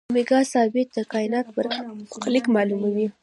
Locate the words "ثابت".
0.53-0.87